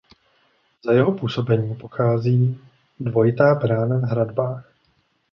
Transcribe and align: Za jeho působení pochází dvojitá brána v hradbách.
Za 0.85 0.91
jeho 0.91 1.11
působení 1.11 1.75
pochází 1.75 2.59
dvojitá 2.99 3.55
brána 3.55 3.97
v 3.99 4.01
hradbách. 4.03 4.73